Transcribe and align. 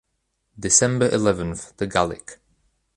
December 0.59 1.11
eleventh, 1.11 1.77
The 1.77 1.85
Gallic. 1.85 2.39